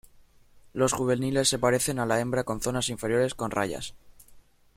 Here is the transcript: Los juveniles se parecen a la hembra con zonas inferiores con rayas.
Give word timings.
Los 0.73 0.93
juveniles 0.93 1.47
se 1.47 1.59
parecen 1.59 1.99
a 1.99 2.07
la 2.07 2.19
hembra 2.19 2.43
con 2.43 2.59
zonas 2.59 2.89
inferiores 2.89 3.35
con 3.35 3.51
rayas. 3.51 3.93